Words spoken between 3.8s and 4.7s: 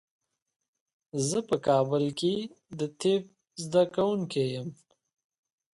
کوونکی یم.